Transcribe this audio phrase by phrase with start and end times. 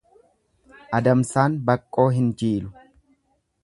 [1.01, 2.77] Adamsaan Baqqoo hin jiilu.